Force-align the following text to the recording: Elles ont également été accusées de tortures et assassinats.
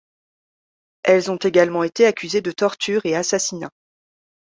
Elles 1.03 1.29
ont 1.29 1.35
également 1.35 1.83
été 1.83 2.07
accusées 2.07 2.41
de 2.41 2.49
tortures 2.51 3.05
et 3.05 3.15
assassinats. 3.15 3.69